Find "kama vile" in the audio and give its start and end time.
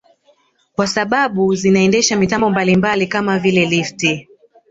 3.07-3.65